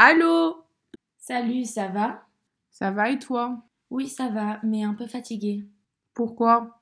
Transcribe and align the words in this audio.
Allô? 0.00 0.64
Salut, 1.16 1.64
ça 1.64 1.88
va? 1.88 2.22
Ça 2.70 2.92
va 2.92 3.10
et 3.10 3.18
toi? 3.18 3.58
Oui, 3.90 4.08
ça 4.08 4.28
va, 4.28 4.60
mais 4.62 4.84
un 4.84 4.94
peu 4.94 5.06
fatiguée. 5.06 5.64
Pourquoi? 6.14 6.80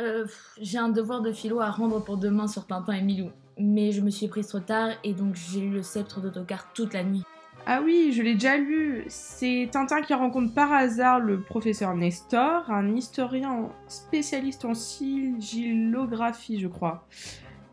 Euh, 0.00 0.26
j'ai 0.60 0.78
un 0.78 0.90
devoir 0.90 1.22
de 1.22 1.32
philo 1.32 1.60
à 1.60 1.70
rendre 1.70 2.04
pour 2.04 2.18
demain 2.18 2.46
sur 2.46 2.66
Tintin 2.66 2.92
et 2.92 3.02
Milou. 3.02 3.30
Mais 3.58 3.90
je 3.92 4.02
me 4.02 4.10
suis 4.10 4.28
prise 4.28 4.48
trop 4.48 4.60
tard 4.60 4.90
et 5.02 5.14
donc 5.14 5.34
j'ai 5.34 5.60
lu 5.60 5.70
le 5.70 5.82
sceptre 5.82 6.20
d'autocar 6.20 6.72
toute 6.72 6.92
la 6.92 7.04
nuit. 7.04 7.22
Ah 7.66 7.80
oui, 7.82 8.12
je 8.12 8.22
l'ai 8.22 8.34
déjà 8.34 8.56
lu. 8.56 9.04
C'est 9.08 9.68
Tintin 9.72 10.02
qui 10.02 10.14
rencontre 10.14 10.52
par 10.52 10.72
hasard 10.72 11.20
le 11.20 11.40
professeur 11.40 11.94
Nestor, 11.94 12.70
un 12.70 12.94
historien 12.94 13.70
spécialiste 13.88 14.64
en 14.64 14.74
sigillographie, 14.74 16.60
je 16.60 16.68
crois. 16.68 17.06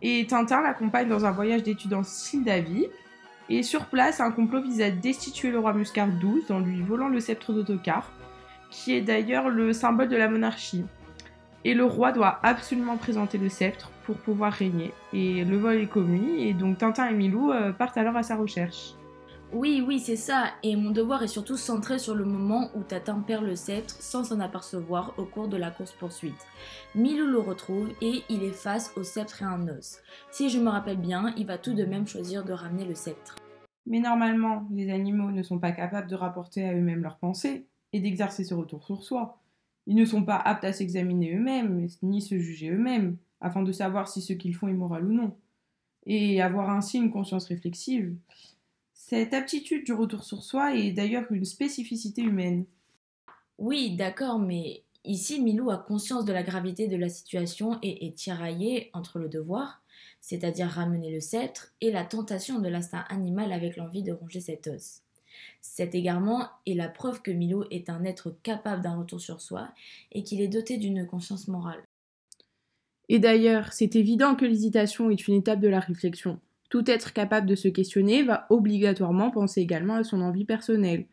Et 0.02 0.26
Tintin 0.28 0.62
l'accompagne 0.62 1.10
dans 1.10 1.26
un 1.26 1.32
voyage 1.32 1.64
d'études 1.64 1.94
en 1.94 2.04
Sildavie. 2.04 2.88
Et 3.50 3.64
sur 3.64 3.86
place, 3.86 4.20
un 4.20 4.32
complot 4.32 4.62
vise 4.62 4.82
à 4.82 4.92
destituer 4.92 5.50
le 5.50 5.60
roi 5.60 5.74
Muscar 5.74 6.08
XII 6.08 6.52
en 6.52 6.60
lui 6.60 6.82
volant 6.82 7.10
le 7.10 7.20
sceptre 7.20 7.52
d'autocar, 7.52 8.12
qui 8.70 8.94
est 8.94 9.02
d'ailleurs 9.02 9.50
le 9.50 9.74
symbole 9.74 10.08
de 10.08 10.16
la 10.16 10.30
monarchie. 10.30 10.86
Et 11.66 11.74
le 11.74 11.84
roi 11.84 12.12
doit 12.12 12.40
absolument 12.44 12.98
présenter 12.98 13.38
le 13.38 13.50
sceptre 13.50 13.92
pour 14.06 14.18
pouvoir 14.18 14.54
régner. 14.54 14.94
Et 15.14 15.44
le 15.44 15.58
vol 15.58 15.78
est 15.78 15.88
commis, 15.88 16.48
et 16.48 16.54
donc 16.54 16.78
Tintin 16.78 17.10
et 17.10 17.14
Milou 17.14 17.52
euh, 17.52 17.74
partent 17.74 17.98
alors 17.98 18.16
à 18.16 18.24
sa 18.24 18.36
recherche. 18.36 18.94
Oui, 19.52 19.84
oui, 19.86 20.00
c'est 20.00 20.16
ça. 20.16 20.52
Et 20.62 20.76
mon 20.76 20.92
devoir 20.92 21.24
est 21.24 21.28
surtout 21.28 21.58
centré 21.58 21.98
sur 21.98 22.14
le 22.14 22.24
moment 22.24 22.70
où 22.76 22.84
Tatin 22.84 23.20
perd 23.20 23.44
le 23.44 23.56
sceptre 23.56 23.96
sans 24.00 24.24
s'en 24.24 24.40
apercevoir 24.40 25.16
au 25.18 25.26
cours 25.26 25.48
de 25.48 25.58
la 25.58 25.72
course-poursuite. 25.72 26.46
Milou 26.94 27.26
le 27.26 27.40
retrouve 27.40 27.90
et 28.00 28.22
il 28.30 28.44
est 28.44 28.52
face 28.52 28.94
au 28.96 29.02
sceptre 29.02 29.42
et 29.42 29.46
un 29.46 29.68
os. 29.68 30.02
Si 30.30 30.50
je 30.50 30.60
me 30.60 30.70
rappelle 30.70 31.00
bien, 31.00 31.34
il 31.36 31.48
va 31.48 31.58
tout 31.58 31.74
de 31.74 31.84
même 31.84 32.06
choisir 32.06 32.46
de 32.46 32.54
ramener 32.54 32.86
le 32.86 32.94
sceptre. 32.94 33.38
Mais 33.88 34.00
normalement, 34.00 34.68
les 34.72 34.92
animaux 34.92 35.32
ne 35.32 35.42
sont 35.42 35.58
pas 35.58 35.72
capables 35.72 36.10
de 36.10 36.16
rapporter 36.16 36.64
à 36.64 36.76
eux-mêmes 36.76 37.02
leurs 37.02 37.18
pensées 37.18 37.66
et 37.92 38.00
d'exercer 38.00 38.44
ce 38.44 38.54
retour 38.54 38.84
sur 38.84 39.02
soi. 39.02 39.42
Ils 39.88 39.96
ne 39.96 40.06
sont 40.06 40.24
pas 40.24 40.38
aptes 40.38 40.64
à 40.64 40.74
s'examiner 40.74 41.36
eux-mêmes, 41.36 41.88
ni 42.04 42.22
se 42.22 42.38
juger 42.38 42.70
eux-mêmes, 42.70 43.18
afin 43.42 43.64
de 43.64 43.72
savoir 43.72 44.10
si 44.10 44.22
ce 44.22 44.34
qu'ils 44.34 44.56
font 44.56 44.68
est 44.68 44.74
moral 44.74 45.06
ou 45.06 45.14
non. 45.14 45.36
Et 46.06 46.40
avoir 46.40 46.70
ainsi 46.70 46.98
une 47.00 47.10
conscience 47.10 47.46
réflexive. 47.48 48.16
Cette 49.10 49.34
aptitude 49.34 49.86
du 49.86 49.94
retour 49.94 50.24
sur 50.24 50.44
soi 50.44 50.76
est 50.76 50.92
d'ailleurs 50.92 51.26
une 51.32 51.44
spécificité 51.44 52.22
humaine. 52.22 52.66
Oui, 53.58 53.96
d'accord, 53.96 54.38
mais 54.38 54.84
ici 55.04 55.42
Milou 55.42 55.72
a 55.72 55.78
conscience 55.80 56.26
de 56.26 56.32
la 56.32 56.44
gravité 56.44 56.88
de 56.88 56.96
la 56.96 57.10
situation 57.10 57.80
et 57.82 58.06
est 58.06 58.16
tiraillé 58.16 58.92
entre 58.94 59.18
le 59.18 59.28
devoir, 59.28 59.82
c'est-à-dire 60.22 60.68
ramener 60.68 61.12
le 61.12 61.22
sceptre, 61.22 61.74
et 61.82 61.90
la 61.90 62.06
tentation 62.06 62.60
de 62.60 62.68
l'instinct 62.68 63.04
animal 63.10 63.52
avec 63.52 63.78
l'envie 63.78 64.04
de 64.04 64.12
ronger 64.12 64.42
cet 64.42 64.68
os. 64.68 65.02
Cet 65.60 65.96
égarement 65.96 66.48
est 66.68 66.76
la 66.76 66.88
preuve 66.88 67.24
que 67.24 67.32
Milou 67.32 67.64
est 67.72 67.90
un 67.90 68.04
être 68.04 68.36
capable 68.44 68.84
d'un 68.84 69.00
retour 69.00 69.20
sur 69.20 69.42
soi 69.42 69.70
et 70.12 70.22
qu'il 70.22 70.40
est 70.40 70.48
doté 70.48 70.78
d'une 70.78 71.08
conscience 71.08 71.48
morale. 71.48 71.84
Et 73.08 73.18
d'ailleurs, 73.18 73.74
c'est 73.74 73.96
évident 73.96 74.36
que 74.36 74.46
l'hésitation 74.46 75.10
est 75.10 75.28
une 75.28 75.34
étape 75.34 75.62
de 75.62 75.68
la 75.68 75.80
réflexion. 75.80 76.40
Tout 76.70 76.90
être 76.90 77.14
capable 77.14 77.48
de 77.48 77.56
se 77.56 77.68
questionner 77.68 78.24
va 78.24 78.46
obligatoirement 78.50 79.32
penser 79.32 79.62
également 79.62 79.96
à 79.96 80.04
son 80.04 80.22
envie 80.22 80.46
personnelle. 80.46 81.06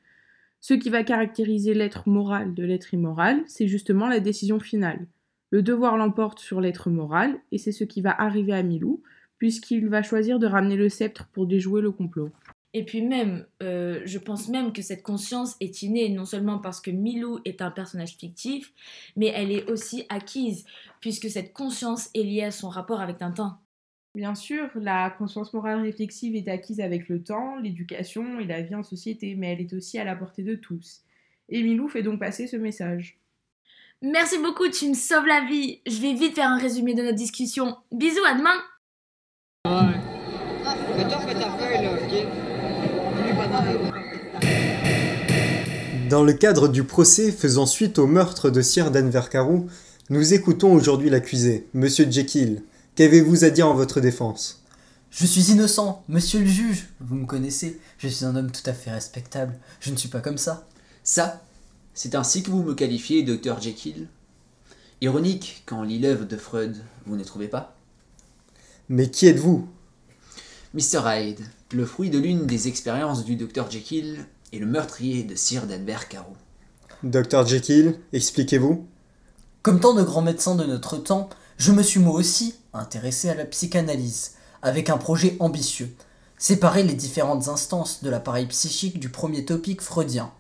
Ce 0.61 0.75
qui 0.75 0.91
va 0.91 1.03
caractériser 1.03 1.75
l'être 1.75 2.09
moral 2.09 2.55
de 2.55 2.65
l'être 2.65 2.93
immoral, 2.93 3.43
c'est 3.47 3.69
justement 3.69 4.09
la 4.09 4.21
décision 4.21 4.61
finale. 4.61 5.07
Le 5.51 5.63
devoir 5.63 5.97
l'emporte 5.97 6.41
sur 6.41 6.61
l'être 6.61 6.91
moral, 6.91 7.39
et 7.53 7.59
c'est 7.59 7.73
ce 7.73 7.85
qui 7.85 8.01
va 8.01 8.11
arriver 8.21 8.53
à 8.53 8.63
Milou, 8.63 9.03
puisqu'il 9.39 9.89
va 9.89 10.03
choisir 10.03 10.39
de 10.39 10.47
ramener 10.47 10.77
le 10.77 10.89
sceptre 10.89 11.29
pour 11.29 11.47
déjouer 11.47 11.81
le 11.81 11.93
complot. 11.93 12.31
Et 12.75 12.85
puis 12.85 13.01
même, 13.01 13.47
euh, 13.63 14.03
je 14.05 14.19
pense 14.19 14.49
même 14.49 14.73
que 14.73 14.83
cette 14.83 15.03
conscience 15.03 15.57
est 15.61 15.81
innée 15.83 16.11
non 16.11 16.27
seulement 16.27 16.59
parce 16.59 16.81
que 16.81 16.91
Milou 16.91 17.39
est 17.47 17.63
un 17.63 17.71
personnage 17.71 18.17
fictif, 18.17 18.73
mais 19.17 19.33
elle 19.35 19.51
est 19.51 19.71
aussi 19.71 20.05
acquise, 20.11 20.67
puisque 21.01 21.31
cette 21.31 21.55
conscience 21.55 22.11
est 22.15 22.23
liée 22.23 22.43
à 22.43 22.51
son 22.51 22.69
rapport 22.69 23.01
avec 23.01 23.17
Tintin. 23.17 23.59
Bien 24.17 24.35
sûr, 24.35 24.71
la 24.77 25.11
conscience 25.11 25.53
morale 25.53 25.83
réflexive 25.83 26.37
est 26.37 26.49
acquise 26.49 26.81
avec 26.81 27.11
le 27.11 27.23
temps, 27.23 27.57
l'éducation 27.59 28.41
et 28.41 28.47
la 28.47 28.63
vie 28.63 28.75
en 28.75 28.83
société, 28.83 29.35
mais 29.37 29.53
elle 29.53 29.61
est 29.61 29.75
aussi 29.75 29.99
à 29.99 30.05
la 30.05 30.17
portée 30.17 30.43
de 30.43 30.55
tous. 30.55 31.03
Et 31.51 31.63
Milou 31.63 31.87
fait 31.87 32.03
donc 32.03 32.19
passer 32.19 32.47
ce 32.47 32.57
message. 32.57 33.19
Merci 34.01 34.39
beaucoup, 34.39 34.71
tu 34.71 34.89
me 34.89 34.95
sauves 34.95 35.27
la 35.27 35.45
vie. 35.45 35.81
Je 35.87 36.01
vais 36.01 36.15
vite 36.15 36.35
faire 36.35 36.49
un 36.49 36.57
résumé 36.57 36.95
de 36.95 37.03
notre 37.03 37.15
discussion. 37.15 37.77
Bisous, 37.93 38.25
à 38.27 38.39
demain. 38.39 38.57
Dans 46.09 46.25
le 46.25 46.33
cadre 46.33 46.69
du 46.69 46.85
procès 46.85 47.33
faisant 47.33 47.67
suite 47.67 47.99
au 47.99 48.07
meurtre 48.07 48.49
de 48.49 48.63
Sir 48.63 48.91
Danvercarou, 48.91 49.67
nous 50.09 50.33
écoutons 50.33 50.73
aujourd'hui 50.73 51.11
l'accusé, 51.11 51.67
Monsieur 51.75 52.11
Jekyll. 52.11 52.63
Qu'avez-vous 52.97 53.45
à 53.45 53.51
dire 53.51 53.69
en 53.69 53.75
votre 53.75 54.01
défense? 54.01 54.63
Je 55.11 55.27
suis 55.27 55.53
innocent, 55.53 56.03
monsieur 56.09 56.41
le 56.41 56.47
juge. 56.47 56.89
Vous 57.01 57.15
me 57.15 57.27
connaissez, 57.27 57.79
je 57.99 58.09
suis 58.09 58.25
un 58.25 58.35
homme 58.35 58.51
tout 58.51 58.63
à 58.65 58.73
fait 58.73 58.91
respectable. 58.91 59.59
Je 59.81 59.91
ne 59.91 59.97
suis 59.97 60.09
pas 60.09 60.23
comme 60.23 60.39
ça. 60.39 60.67
Ça, 61.05 61.43
c'est 61.93 62.15
ainsi 62.15 62.43
que 62.43 62.51
vous 62.51 62.63
me 62.63 62.75
qualifiez, 62.75 63.23
docteur 63.23 63.61
Jekyll 63.61 64.09
Ironique 65.03 65.63
quand 65.67 65.81
on 65.81 65.83
lit 65.83 65.99
l'œuvre 65.99 66.25
de 66.25 66.39
Freud, 66.39 66.75
vous 67.05 67.17
ne 67.17 67.23
trouvez 67.23 67.49
pas? 67.49 67.77
Mais 68.89 69.11
qui 69.11 69.27
êtes-vous? 69.27 69.69
Mr. 70.73 71.03
Hyde, 71.05 71.41
le 71.73 71.85
fruit 71.85 72.09
de 72.09 72.19
l'une 72.19 72.47
des 72.47 72.67
expériences 72.67 73.27
du 73.27 73.37
docteur 73.37 73.71
Jekyll 73.71 74.25
et 74.53 74.59
le 74.59 74.65
meurtrier 74.65 75.23
de 75.23 75.35
Sir 75.35 75.67
Danvers 75.67 76.09
Carreau. 76.09 76.37
Docteur 77.03 77.47
Jekyll, 77.47 77.99
expliquez-vous? 78.15 78.87
Comme 79.61 79.81
tant 79.81 79.93
de 79.93 80.03
grands 80.03 80.23
médecins 80.23 80.55
de 80.55 80.65
notre 80.65 80.97
temps, 80.97 81.29
je 81.59 81.73
me 81.73 81.83
suis 81.83 82.01
moi 82.01 82.15
aussi 82.15 82.55
intéressé 82.75 83.31
à 83.31 83.35
la 83.35 83.47
psychanalyse, 83.47 84.33
avec 84.63 84.91
un 84.91 84.99
projet 84.99 85.37
ambitieux. 85.41 85.95
Séparer 86.39 86.83
les 86.83 86.95
différentes 86.95 87.49
instances 87.49 88.03
de 88.03 88.11
l'appareil 88.11 88.47
psychique 88.47 89.01
du 89.01 89.09
premier 89.09 89.45
topique 89.47 89.81
freudien. 89.81 90.31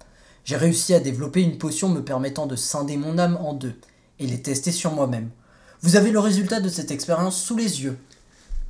J'ai 0.45 0.57
réussi 0.57 0.93
à 0.93 1.01
développer 1.01 1.41
une 1.41 1.57
potion 1.57 1.89
me 1.89 2.05
permettant 2.05 2.47
de 2.47 2.55
scinder 2.55 2.99
mon 2.99 3.19
âme 3.19 3.39
en 3.41 3.55
deux, 3.55 3.75
et 4.19 4.27
les 4.27 4.43
tester 4.43 4.73
sur 4.73 4.93
moi-même. 4.93 5.31
Vous 5.81 5.97
avez 5.97 6.11
le 6.11 6.19
résultat 6.19 6.61
de 6.61 6.69
cette 6.69 6.91
expérience 6.91 7.41
sous 7.41 7.57
les 7.57 7.83
yeux. 7.83 7.97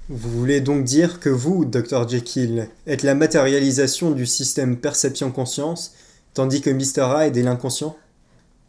Vous 0.08 0.30
voulez 0.30 0.60
donc 0.60 0.84
dire 0.84 1.18
que 1.18 1.28
vous, 1.28 1.64
Docteur 1.64 2.08
Jekyll, 2.08 2.68
êtes 2.86 3.02
la 3.02 3.16
matérialisation 3.16 4.12
du 4.12 4.24
système 4.24 4.76
perception-conscience, 4.76 5.94
tandis 6.32 6.60
que 6.60 6.70
Mr. 6.70 7.12
Hyde 7.16 7.36
est 7.36 7.42
l'inconscient? 7.42 7.96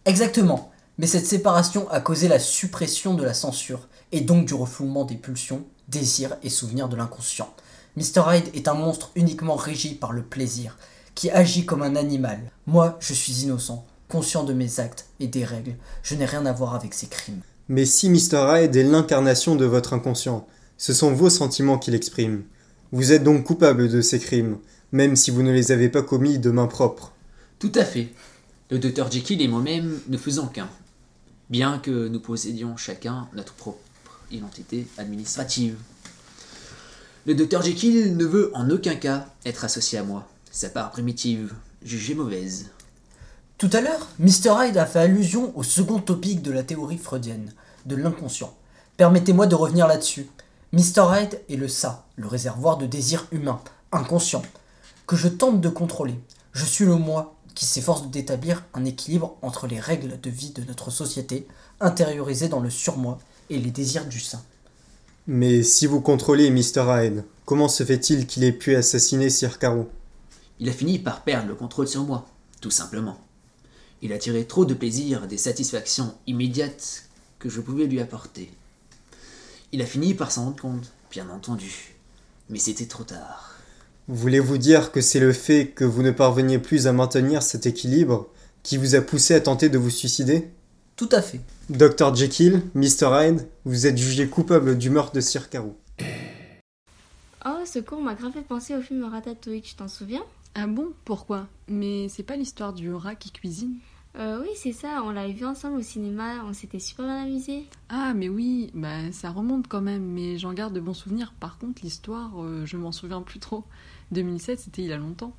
Exactement. 0.06 0.72
Mais 0.98 1.08
cette 1.08 1.28
séparation 1.28 1.90
a 1.92 2.00
causé 2.00 2.28
la 2.28 2.40
suppression 2.40 3.14
de 3.14 3.24
la 3.24 3.36
censure, 3.36 3.88
et 4.12 4.22
donc 4.22 4.46
du 4.46 4.56
refoulement 4.56 5.06
des 5.06 5.16
pulsions, 5.16 5.64
désirs 5.88 6.38
et 6.42 6.50
souvenirs 6.50 6.90
de 6.90 6.96
l'inconscient. 6.96 7.54
Mr. 7.98 8.24
Hyde 8.32 8.50
est 8.54 8.68
un 8.68 8.74
monstre 8.74 9.12
uniquement 9.16 9.56
régi 9.56 9.94
par 9.94 10.12
le 10.12 10.24
plaisir, 10.24 10.78
qui 11.14 11.30
agit 11.30 11.66
comme 11.66 11.84
un 11.84 11.96
animal. 11.96 12.40
Moi, 12.66 12.98
je 13.00 13.14
suis 13.14 13.44
innocent, 13.44 13.86
conscient 14.08 14.44
de 14.44 14.54
mes 14.54 14.80
actes 14.80 15.08
et 15.20 15.28
des 15.28 15.44
règles. 15.44 15.76
Je 16.04 16.16
n'ai 16.16 16.26
rien 16.26 16.46
à 16.46 16.52
voir 16.52 16.76
avec 16.76 16.94
ces 16.94 17.08
crimes. 17.08 17.42
Mais 17.70 17.86
si 17.86 18.10
Mr. 18.10 18.62
Hyde 18.64 18.76
est 18.76 18.84
l'incarnation 18.84 19.56
de 19.56 19.66
votre 19.66 19.94
inconscient, 19.94 20.48
ce 20.78 20.94
sont 20.94 21.12
vos 21.12 21.30
sentiments 21.30 21.78
qu'il 21.78 21.96
exprime. 21.96 22.44
Vous 22.92 23.12
êtes 23.12 23.24
donc 23.24 23.44
coupable 23.44 23.90
de 23.90 24.02
ces 24.02 24.20
crimes, 24.20 24.58
même 24.92 25.16
si 25.16 25.32
vous 25.32 25.44
ne 25.44 25.52
les 25.52 25.72
avez 25.72 25.90
pas 25.90 26.02
commis 26.02 26.40
de 26.40 26.50
main 26.50 26.68
propre. 26.68 27.14
Tout 27.60 27.72
à 27.76 27.84
fait. 27.84 28.10
Le 28.70 28.80
docteur 28.80 29.12
Jekyll 29.12 29.42
et 29.42 29.48
moi-même 29.48 30.00
ne 30.08 30.18
faisons 30.18 30.48
qu'un. 30.48 30.70
Bien 31.50 31.80
que 31.80 32.10
nous 32.10 32.20
possédions 32.20 32.76
chacun 32.76 33.30
notre 33.34 33.54
propre 33.54 33.80
identité 34.32 34.86
administrative. 34.98 35.78
Le 37.26 37.36
docteur 37.36 37.62
Jekyll 37.62 38.18
ne 38.18 38.26
veut 38.26 38.52
en 38.54 38.70
aucun 38.70 38.96
cas 38.96 39.28
être 39.46 39.64
associé 39.64 39.98
à 39.98 40.04
moi. 40.04 40.28
Sa 40.52 40.70
part 40.70 40.92
primitive, 40.92 41.54
jugée 41.84 42.16
mauvaise. 42.16 42.72
Tout 43.58 43.70
à 43.72 43.80
l'heure, 43.80 44.10
Mr. 44.20 44.52
Hyde 44.60 44.78
a 44.78 44.86
fait 44.86 45.00
allusion 45.00 45.58
au 45.58 45.64
second 45.64 46.00
topic 46.00 46.42
de 46.42 46.52
la 46.52 46.64
théorie 46.64 46.98
freudienne, 46.98 47.54
de 47.86 47.96
l'inconscient. 47.96 48.54
Permettez-moi 48.98 49.48
de 49.48 49.56
revenir 49.56 49.88
là-dessus. 49.88 50.28
Mr. 50.74 51.06
Hyde 51.14 51.42
est 51.50 51.56
le 51.56 51.70
ça, 51.70 52.06
le 52.18 52.28
réservoir 52.28 52.78
de 52.78 52.86
désirs 52.86 53.26
humains, 53.32 53.62
inconscient, 53.94 54.42
que 55.06 55.16
je 55.16 55.30
tente 55.30 55.62
de 55.62 55.70
contrôler. 55.70 56.20
Je 56.52 56.66
suis 56.66 56.84
le 56.84 56.98
moi 56.98 57.37
qui 57.58 57.66
s'efforce 57.66 58.08
d'établir 58.12 58.64
un 58.76 58.86
équilibre 58.86 59.36
entre 59.42 59.66
les 59.66 59.80
règles 59.80 60.22
de 60.22 60.30
vie 60.30 60.52
de 60.52 60.64
notre 60.66 60.92
société, 60.92 61.48
intériorisées 61.80 62.50
dans 62.50 62.60
le 62.60 62.70
surmoi, 62.70 63.18
et 63.50 63.58
les 63.58 63.72
désirs 63.72 64.06
du 64.06 64.20
sein. 64.20 64.44
Mais 65.26 65.64
si 65.64 65.88
vous 65.88 66.00
contrôlez 66.00 66.52
Mr. 66.52 66.86
Hyde, 66.88 67.24
comment 67.46 67.68
se 67.68 67.84
fait-il 67.84 68.28
qu'il 68.28 68.44
ait 68.44 68.52
pu 68.52 68.76
assassiner 68.76 69.32
Sir 69.32 69.58
Caro? 69.58 69.90
Il 70.60 70.70
a 70.70 70.72
fini 70.72 71.00
par 71.00 71.24
perdre 71.24 71.48
le 71.48 71.56
contrôle 71.56 71.88
sur 71.88 72.04
moi, 72.04 72.28
tout 72.62 72.70
simplement. 72.70 73.18
Il 74.04 74.14
a 74.14 74.20
tiré 74.20 74.46
trop 74.46 74.66
de 74.66 74.76
plaisir 74.76 75.26
des 75.28 75.40
satisfactions 75.40 76.14
immédiates 76.28 77.06
que 77.40 77.50
je 77.50 77.60
pouvais 77.60 77.88
lui 77.88 78.02
apporter. 78.02 78.52
Il 79.72 79.82
a 79.82 79.88
fini 79.88 80.14
par 80.14 80.32
s'en 80.32 80.44
rendre 80.44 80.62
compte, 80.62 80.92
bien 81.10 81.28
entendu. 81.32 81.96
Mais 82.50 82.60
c'était 82.60 82.86
trop 82.86 83.04
tard. 83.04 83.57
Voulez-vous 84.10 84.58
dire 84.58 84.94
que 84.94 85.02
c'est 85.02 85.20
le 85.20 85.34
fait 85.34 85.68
que 85.68 85.84
vous 85.84 86.02
ne 86.02 86.12
parveniez 86.12 86.60
plus 86.60 86.88
à 86.88 86.94
maintenir 86.94 87.44
cet 87.44 87.66
équilibre 87.66 88.30
qui 88.64 88.78
vous 88.78 88.96
a 88.96 89.02
poussé 89.02 89.34
à 89.34 89.42
tenter 89.42 89.68
de 89.68 89.78
vous 89.78 89.90
suicider? 89.90 90.48
Tout 90.96 91.10
à 91.12 91.22
fait. 91.22 91.42
Dr 91.70 92.16
Jekyll, 92.16 92.62
Mr 92.74 93.10
Hyde, 93.12 93.48
vous 93.66 93.86
êtes 93.86 93.98
jugé 93.98 94.30
coupable 94.30 94.78
du 94.78 94.90
meurtre 94.90 95.12
de 95.12 95.20
Sir 95.20 95.50
Carou. 95.50 95.76
Oh, 97.46 97.64
ce 97.66 97.80
cours 97.80 98.02
m'a 98.02 98.16
grave 98.16 98.32
fait 98.32 98.42
penser 98.42 98.76
au 98.76 98.82
film 98.82 99.04
Ratatouille, 99.04 99.62
tu 99.62 99.76
t'en 99.76 99.90
souviens? 99.90 100.24
Ah 100.56 100.68
bon? 100.68 100.88
Pourquoi? 101.04 101.48
Mais 101.68 102.08
c'est 102.08 102.24
pas 102.24 102.38
l'histoire 102.38 102.72
du 102.72 102.94
rat 102.94 103.16
qui 103.16 103.32
cuisine? 103.32 103.76
Euh, 104.18 104.40
Oui, 104.42 104.48
c'est 104.56 104.72
ça, 104.72 105.04
on 105.06 105.12
l'avait 105.12 105.34
vu 105.34 105.46
ensemble 105.46 105.78
au 105.78 105.84
cinéma, 105.84 106.44
on 106.46 106.54
s'était 106.54 106.80
super 106.80 107.06
bien 107.06 107.24
amusés. 107.24 107.66
Ah, 107.90 108.14
mais 108.16 108.30
oui, 108.30 108.72
bah 108.74 109.12
ça 109.12 109.30
remonte 109.30 109.68
quand 109.68 109.82
même, 109.82 110.04
mais 110.04 110.38
j'en 110.38 110.54
garde 110.54 110.74
de 110.74 110.80
bons 110.80 110.94
souvenirs. 110.94 111.34
Par 111.40 111.58
contre, 111.58 111.82
l'histoire, 111.84 112.32
euh, 112.42 112.66
je 112.66 112.78
m'en 112.78 112.92
souviens 112.92 113.22
plus 113.22 113.40
trop. 113.40 113.64
2007, 114.12 114.60
c'était 114.60 114.82
il 114.84 114.88
y 114.88 114.94
a 114.94 114.98
longtemps. 114.98 115.34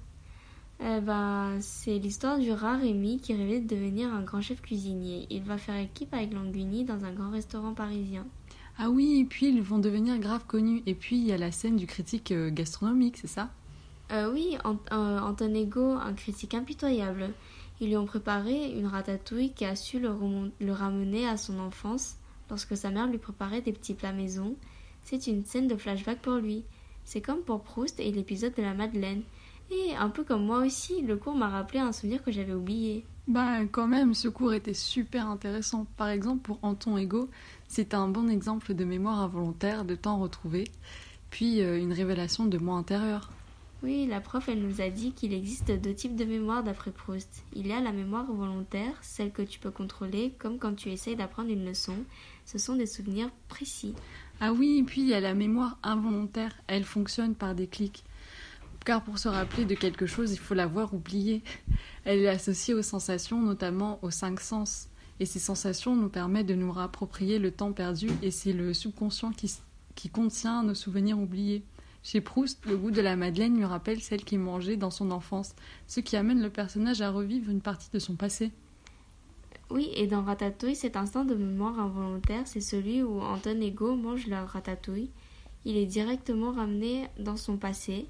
Eh 0.81 1.01
ben, 1.01 1.59
c'est 1.61 1.99
l'histoire 1.99 2.39
du 2.39 2.53
rat 2.53 2.77
Rémi 2.77 3.19
qui 3.19 3.35
rêvait 3.35 3.61
de 3.61 3.67
devenir 3.67 4.15
un 4.15 4.23
grand 4.23 4.41
chef 4.41 4.61
cuisinier. 4.61 5.27
Il 5.31 5.43
va 5.43 5.59
faire 5.59 5.77
équipe 5.77 6.15
avec 6.15 6.33
Languini 6.33 6.85
dans 6.85 7.05
un 7.05 7.13
grand 7.13 7.31
restaurant 7.31 7.75
parisien. 7.75 8.27
Ah 8.79 8.91
oui, 8.91 9.19
et 9.21 9.25
puis 9.25 9.49
ils 9.49 9.61
vont 9.61 9.81
devenir 9.81 10.19
grave 10.19 10.45
connus. 10.47 10.83
Et 10.87 10.95
puis 10.95 11.17
il 11.17 11.27
y 11.27 11.33
a 11.33 11.39
la 11.39 11.51
scène 11.51 11.77
du 11.77 11.87
critique 11.89 12.31
euh, 12.31 12.51
gastronomique, 12.51 13.17
c'est 13.17 13.27
ça? 13.27 13.51
Euh, 14.13 14.33
Oui, 14.33 14.57
Ant 14.65 14.79
euh, 14.93 15.19
Anton 15.19 15.53
Ego, 15.53 15.91
un 15.91 16.13
critique 16.13 16.55
impitoyable. 16.55 17.31
Ils 17.81 17.89
lui 17.89 17.97
ont 17.97 18.07
préparé 18.07 18.73
une 18.73 18.87
ratatouille 18.87 19.53
qui 19.53 19.65
a 19.65 19.75
su 19.75 19.99
le, 19.99 20.11
le, 20.61 20.73
ramener 20.73 21.27
à 21.29 21.37
son 21.37 21.59
enfance 21.59 22.17
lorsque 22.51 22.77
sa 22.77 22.91
mère 22.91 23.09
lui 23.09 23.19
préparait 23.19 23.63
des 23.63 23.73
petits 23.73 23.95
plats 23.95 24.13
maison. 24.13 24.55
C'est 25.03 25.27
une 25.27 25.45
scène 25.45 25.67
de 25.67 25.77
flashback 25.77 26.21
pour 26.21 26.35
lui. 26.37 26.65
C'est 27.09 27.23
comme 27.23 27.41
pour 27.41 27.63
Proust 27.63 28.01
et 28.01 28.13
l'épisode 28.13 28.53
de 28.55 28.61
la 28.61 28.75
Madeleine. 28.75 29.23
Et 29.71 29.97
un 29.97 30.11
peu 30.11 30.25
comme 30.25 30.45
moi 30.45 30.59
aussi, 30.59 31.01
le 31.01 31.17
cours 31.17 31.35
m'a 31.35 31.49
rappelé 31.49 31.79
un 31.79 31.91
souvenir 31.91 32.23
que 32.23 32.31
j'avais 32.31 32.53
oublié. 32.53 33.03
Bah 33.27 33.65
quand 33.65 33.87
même, 33.87 34.13
ce 34.13 34.29
cours 34.29 34.53
était 34.53 34.75
super 34.75 35.27
intéressant. 35.27 35.87
Par 35.97 36.09
exemple, 36.09 36.43
pour 36.43 36.59
Anton 36.61 36.99
Ego, 36.99 37.31
c'est 37.67 37.95
un 37.95 38.09
bon 38.09 38.29
exemple 38.29 38.75
de 38.75 38.85
mémoire 38.85 39.21
involontaire, 39.21 39.87
de 39.87 39.95
temps 39.95 40.19
retrouvé, 40.19 40.65
puis 41.31 41.63
euh, 41.63 41.79
une 41.79 41.95
révélation 41.95 42.45
de 42.45 42.59
moi 42.59 42.77
intérieur. 42.77 43.31
Oui, 43.83 44.07
la 44.07 44.21
prof, 44.21 44.49
elle 44.49 44.61
nous 44.61 44.81
a 44.81 44.91
dit 44.91 45.13
qu'il 45.13 45.33
existe 45.33 45.71
deux 45.71 45.95
types 45.95 46.17
de 46.17 46.25
mémoire 46.25 46.65
d'après 46.65 46.91
Proust. 46.91 47.45
Il 47.55 47.69
y 47.69 47.73
a 47.73 47.81
la 47.81 47.93
mémoire 47.93 48.27
volontaire, 48.31 48.99
celle 49.03 49.31
que 49.31 49.43
tu 49.43 49.61
peux 49.61 49.71
contrôler, 49.71 50.35
comme 50.39 50.59
quand 50.59 50.75
tu 50.75 50.91
essayes 50.91 51.15
d'apprendre 51.17 51.51
une 51.51 51.65
leçon. 51.65 51.95
Ce 52.45 52.59
sont 52.59 52.75
des 52.75 52.87
souvenirs 52.87 53.31
précis. 53.49 53.95
Ah 54.41 54.53
oui, 54.53 54.85
puis 54.87 55.01
il 55.01 55.09
y 55.09 55.15
a 55.15 55.21
la 55.21 55.35
mémoire 55.35 55.79
involontaire. 55.83 56.53
Elle 56.69 56.85
fonctionne 56.85 57.35
par 57.35 57.55
des 57.55 57.67
clics. 57.67 58.05
Car 58.85 59.03
pour 59.03 59.19
se 59.19 59.29
rappeler 59.29 59.65
de 59.65 59.75
quelque 59.75 60.07
chose, 60.07 60.33
il 60.33 60.39
faut 60.39 60.55
l'avoir 60.55 60.95
oublié. 60.95 61.43
Elle 62.05 62.21
est 62.21 62.29
associée 62.29 62.73
aux 62.73 62.83
sensations, 62.83 63.43
notamment 63.43 63.99
aux 64.03 64.13
cinq 64.13 64.41
sens. 64.41 64.89
Et 65.21 65.27
ces 65.27 65.41
sensations 65.41 65.97
nous 65.97 66.09
permettent 66.09 66.47
de 66.47 66.55
nous 66.55 66.71
réapproprier 66.71 67.41
le 67.41 67.51
temps 67.51 67.73
perdu, 67.73 68.09
et 68.23 68.31
c'est 68.31 68.53
le 68.53 68.73
subconscient 68.73 69.33
qui, 69.33 69.53
qui 69.97 70.09
contient 70.09 70.63
nos 70.63 70.75
souvenirs 70.75 71.19
oubliés. 71.19 71.65
Chez 72.05 72.21
Proust, 72.21 72.65
le 72.65 72.77
goût 72.77 72.93
de 72.93 73.01
la 73.01 73.17
madeleine 73.17 73.57
lui 73.57 73.65
rappelle 73.65 74.01
celle 74.01 74.23
qu'il 74.25 74.39
mangeait 74.39 74.77
dans 74.77 74.93
son 74.93 75.11
enfance, 75.11 75.57
ce 75.89 75.99
qui 75.99 76.17
amène 76.17 76.41
le 76.41 76.51
personnage 76.51 77.03
à 77.03 77.11
revivre 77.11 77.51
une 77.51 77.61
partie 77.61 77.91
de 77.93 77.99
son 77.99 78.15
passé. 78.15 78.53
Oui, 79.71 79.91
et 79.95 80.07
dans 80.07 80.23
Ratatouille, 80.23 80.77
cet 80.77 80.97
instant 80.97 81.25
de 81.25 81.35
mémoire 81.35 81.79
involontaire, 81.79 82.47
c'est 82.47 82.61
celui 82.61 83.03
où 83.03 83.21
Anton 83.21 83.61
Ego 83.61 83.95
mange 83.97 84.27
la 84.27 84.47
ratatouille. 84.47 85.11
Il 85.65 85.77
est 85.77 85.87
directement 85.87 86.53
ramené 86.53 87.07
dans 87.19 87.37
son 87.37 87.59
passé. 87.59 88.07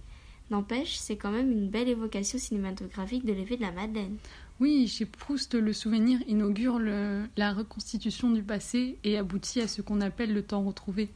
N'empêche, 0.51 0.97
c'est 0.97 1.17
quand 1.17 1.33
même 1.33 1.51
une 1.51 1.69
belle 1.69 1.89
évocation 1.89 2.39
cinématographique 2.39 3.27
de 3.27 3.33
l'effet 3.33 3.57
de 3.57 3.63
la 3.63 3.73
Madeleine. 3.73 4.17
Oui, 4.61 4.87
chez 4.89 5.05
Proust, 5.05 5.55
le 5.55 5.73
souvenir 5.73 6.21
inaugure 6.27 6.79
le, 6.79 7.25
la 7.37 7.53
reconstitution 7.53 8.31
du 8.31 8.43
passé 8.43 8.99
et 9.05 9.19
aboutit 9.19 9.61
à 9.61 9.69
ce 9.69 9.83
qu'on 9.83 10.01
appelle 10.01 10.33
le 10.33 10.43
temps 10.43 10.65
retrouvé. 10.65 11.11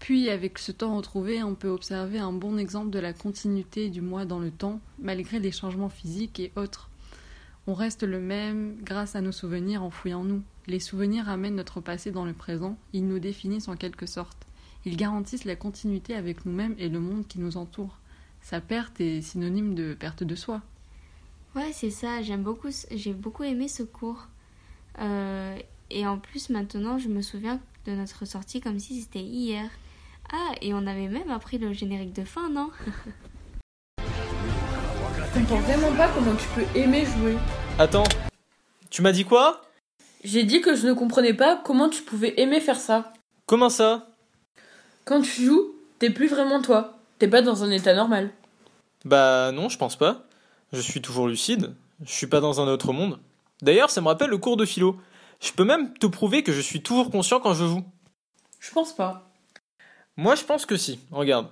Puis, 0.00 0.28
avec 0.30 0.58
ce 0.58 0.72
temps 0.72 0.96
retrouvé, 0.96 1.42
on 1.42 1.54
peut 1.54 1.68
observer 1.68 2.18
un 2.18 2.32
bon 2.32 2.56
exemple 2.56 2.90
de 2.90 2.98
la 2.98 3.12
continuité 3.12 3.90
du 3.90 4.00
moi 4.00 4.24
dans 4.24 4.38
le 4.38 4.50
temps, 4.50 4.80
malgré 4.98 5.38
les 5.38 5.52
changements 5.52 5.88
physiques 5.88 6.40
et 6.40 6.52
autres. 6.56 6.87
On 7.68 7.74
reste 7.74 8.02
le 8.02 8.18
même 8.18 8.78
grâce 8.82 9.14
à 9.14 9.20
nos 9.20 9.30
souvenirs 9.30 9.82
enfouis 9.82 10.14
en 10.14 10.24
nous. 10.24 10.42
Les 10.68 10.80
souvenirs 10.80 11.28
amènent 11.28 11.56
notre 11.56 11.82
passé 11.82 12.10
dans 12.10 12.24
le 12.24 12.32
présent, 12.32 12.78
ils 12.94 13.06
nous 13.06 13.18
définissent 13.18 13.68
en 13.68 13.76
quelque 13.76 14.06
sorte. 14.06 14.46
Ils 14.86 14.96
garantissent 14.96 15.44
la 15.44 15.54
continuité 15.54 16.14
avec 16.14 16.46
nous-mêmes 16.46 16.74
et 16.78 16.88
le 16.88 16.98
monde 16.98 17.26
qui 17.28 17.38
nous 17.38 17.58
entoure. 17.58 17.98
Sa 18.40 18.62
perte 18.62 19.02
est 19.02 19.20
synonyme 19.20 19.74
de 19.74 19.92
perte 19.92 20.24
de 20.24 20.34
soi. 20.34 20.62
Ouais, 21.54 21.70
c'est 21.74 21.90
ça. 21.90 22.22
J'aime 22.22 22.42
beaucoup. 22.42 22.70
J'ai 22.90 23.12
beaucoup 23.12 23.44
aimé 23.44 23.68
ce 23.68 23.82
cours. 23.82 24.28
Euh, 24.98 25.58
et 25.90 26.06
en 26.06 26.18
plus, 26.18 26.48
maintenant, 26.48 26.96
je 26.96 27.10
me 27.10 27.20
souviens 27.20 27.60
de 27.84 27.92
notre 27.92 28.24
sortie 28.24 28.62
comme 28.62 28.78
si 28.78 28.98
c'était 29.02 29.20
hier. 29.20 29.68
Ah, 30.32 30.52
et 30.62 30.72
on 30.72 30.86
avait 30.86 31.08
même 31.08 31.30
appris 31.30 31.58
le 31.58 31.74
générique 31.74 32.14
de 32.14 32.24
fin, 32.24 32.48
non? 32.48 32.70
comprends 35.38 35.60
vraiment 35.60 35.92
pas 35.92 36.08
comment 36.08 36.34
tu 36.34 36.48
peux 36.48 36.78
aimer 36.78 37.04
jouer. 37.04 37.36
Attends, 37.78 38.04
tu 38.90 39.02
m'as 39.02 39.12
dit 39.12 39.24
quoi? 39.24 39.62
J'ai 40.24 40.42
dit 40.42 40.60
que 40.60 40.74
je 40.74 40.86
ne 40.86 40.92
comprenais 40.92 41.34
pas 41.34 41.60
comment 41.64 41.88
tu 41.88 42.02
pouvais 42.02 42.34
aimer 42.40 42.60
faire 42.60 42.80
ça. 42.80 43.12
Comment 43.46 43.70
ça? 43.70 44.08
Quand 45.04 45.22
tu 45.22 45.44
joues, 45.44 45.74
t'es 46.00 46.10
plus 46.10 46.26
vraiment 46.26 46.60
toi. 46.60 46.98
T'es 47.20 47.28
pas 47.28 47.40
dans 47.42 47.62
un 47.62 47.70
état 47.70 47.94
normal. 47.94 48.30
Bah 49.04 49.52
non, 49.52 49.68
je 49.68 49.78
pense 49.78 49.94
pas. 49.94 50.24
Je 50.72 50.80
suis 50.80 51.00
toujours 51.00 51.28
lucide. 51.28 51.74
Je 52.04 52.12
suis 52.12 52.26
pas 52.26 52.40
dans 52.40 52.60
un 52.60 52.66
autre 52.66 52.92
monde. 52.92 53.20
D'ailleurs, 53.62 53.90
ça 53.90 54.00
me 54.00 54.08
rappelle 54.08 54.30
le 54.30 54.38
cours 54.38 54.56
de 54.56 54.64
philo. 54.64 54.96
Je 55.40 55.52
peux 55.52 55.64
même 55.64 55.94
te 55.94 56.06
prouver 56.06 56.42
que 56.42 56.52
je 56.52 56.60
suis 56.60 56.82
toujours 56.82 57.10
conscient 57.10 57.38
quand 57.38 57.54
je 57.54 57.64
joue. 57.64 57.84
Je 58.58 58.72
pense 58.72 58.92
pas. 58.92 59.30
Moi, 60.16 60.34
je 60.34 60.42
pense 60.42 60.66
que 60.66 60.76
si. 60.76 60.98
Regarde. 61.12 61.48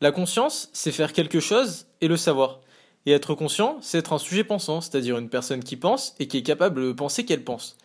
La 0.00 0.12
conscience, 0.12 0.70
c'est 0.72 0.92
faire 0.92 1.12
quelque 1.12 1.40
chose 1.40 1.86
et 2.00 2.08
le 2.08 2.16
savoir. 2.16 2.60
Et 3.08 3.12
être 3.12 3.34
conscient, 3.34 3.78
c'est 3.80 3.96
être 3.96 4.12
un 4.12 4.18
sujet 4.18 4.44
pensant, 4.44 4.82
c'est-à-dire 4.82 5.16
une 5.16 5.30
personne 5.30 5.64
qui 5.64 5.76
pense 5.76 6.14
et 6.18 6.28
qui 6.28 6.36
est 6.36 6.42
capable 6.42 6.82
de 6.82 6.92
penser 6.92 7.24
qu'elle 7.24 7.42
pense. 7.42 7.78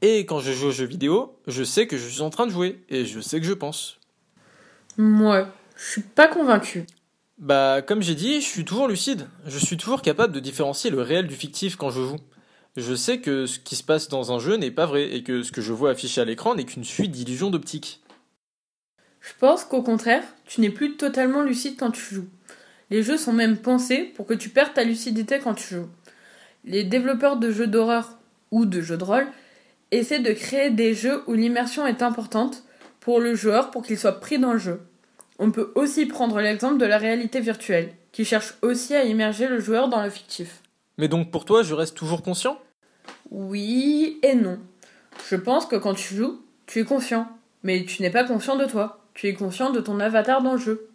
Et 0.00 0.20
quand 0.20 0.38
je 0.38 0.50
joue 0.50 0.68
aux 0.68 0.70
jeux 0.70 0.86
vidéo, 0.86 1.36
je 1.46 1.62
sais 1.62 1.86
que 1.86 1.98
je 1.98 2.08
suis 2.08 2.22
en 2.22 2.30
train 2.30 2.46
de 2.46 2.52
jouer 2.52 2.82
et 2.88 3.04
je 3.04 3.20
sais 3.20 3.38
que 3.38 3.44
je 3.44 3.52
pense. 3.52 3.98
Moi, 4.96 5.46
je 5.76 5.90
suis 5.90 6.00
pas 6.00 6.26
convaincu. 6.26 6.86
Bah, 7.36 7.82
comme 7.82 8.00
j'ai 8.00 8.14
dit, 8.14 8.40
je 8.40 8.46
suis 8.46 8.64
toujours 8.64 8.88
lucide. 8.88 9.28
Je 9.44 9.58
suis 9.58 9.76
toujours 9.76 10.00
capable 10.00 10.32
de 10.32 10.40
différencier 10.40 10.88
le 10.88 11.02
réel 11.02 11.26
du 11.26 11.34
fictif 11.34 11.76
quand 11.76 11.90
je 11.90 12.00
joue. 12.00 12.20
Je 12.78 12.94
sais 12.94 13.20
que 13.20 13.44
ce 13.44 13.58
qui 13.58 13.76
se 13.76 13.84
passe 13.84 14.08
dans 14.08 14.32
un 14.32 14.38
jeu 14.38 14.56
n'est 14.56 14.70
pas 14.70 14.86
vrai 14.86 15.14
et 15.14 15.22
que 15.22 15.42
ce 15.42 15.52
que 15.52 15.60
je 15.60 15.74
vois 15.74 15.90
affiché 15.90 16.22
à 16.22 16.24
l'écran 16.24 16.54
n'est 16.54 16.64
qu'une 16.64 16.84
suite 16.84 17.10
d'illusions 17.10 17.50
d'optique. 17.50 18.00
Je 19.20 19.32
pense 19.38 19.66
qu'au 19.66 19.82
contraire, 19.82 20.24
tu 20.46 20.62
n'es 20.62 20.70
plus 20.70 20.96
totalement 20.96 21.42
lucide 21.42 21.76
quand 21.78 21.90
tu 21.90 22.14
joues. 22.14 22.28
Les 22.92 23.02
jeux 23.02 23.16
sont 23.16 23.32
même 23.32 23.56
pensés 23.56 24.02
pour 24.02 24.26
que 24.26 24.34
tu 24.34 24.50
perdes 24.50 24.74
ta 24.74 24.84
lucidité 24.84 25.38
quand 25.38 25.54
tu 25.54 25.76
joues. 25.76 25.88
Les 26.66 26.84
développeurs 26.84 27.38
de 27.38 27.50
jeux 27.50 27.66
d'horreur 27.66 28.18
ou 28.50 28.66
de 28.66 28.82
jeux 28.82 28.98
de 28.98 29.04
rôle 29.04 29.26
essaient 29.92 30.18
de 30.18 30.34
créer 30.34 30.68
des 30.68 30.92
jeux 30.92 31.22
où 31.26 31.32
l'immersion 31.32 31.86
est 31.86 32.02
importante 32.02 32.64
pour 33.00 33.18
le 33.18 33.34
joueur 33.34 33.70
pour 33.70 33.82
qu'il 33.82 33.96
soit 33.96 34.20
pris 34.20 34.38
dans 34.38 34.52
le 34.52 34.58
jeu. 34.58 34.82
On 35.38 35.50
peut 35.50 35.72
aussi 35.74 36.04
prendre 36.04 36.38
l'exemple 36.42 36.76
de 36.76 36.84
la 36.84 36.98
réalité 36.98 37.40
virtuelle, 37.40 37.94
qui 38.12 38.26
cherche 38.26 38.58
aussi 38.60 38.94
à 38.94 39.04
immerger 39.04 39.48
le 39.48 39.58
joueur 39.58 39.88
dans 39.88 40.02
le 40.02 40.10
fictif. 40.10 40.60
Mais 40.98 41.08
donc 41.08 41.30
pour 41.30 41.46
toi, 41.46 41.62
je 41.62 41.72
reste 41.72 41.96
toujours 41.96 42.20
conscient? 42.20 42.60
Oui 43.30 44.18
et 44.22 44.34
non. 44.34 44.58
Je 45.30 45.36
pense 45.36 45.64
que 45.64 45.76
quand 45.76 45.94
tu 45.94 46.14
joues, 46.14 46.42
tu 46.66 46.80
es 46.80 46.84
conscient, 46.84 47.26
mais 47.62 47.86
tu 47.86 48.02
n'es 48.02 48.10
pas 48.10 48.24
conscient 48.24 48.56
de 48.56 48.66
toi. 48.66 49.02
Tu 49.14 49.28
es 49.28 49.32
conscient 49.32 49.70
de 49.70 49.80
ton 49.80 49.98
avatar 49.98 50.42
dans 50.42 50.52
le 50.52 50.58
jeu. 50.58 50.90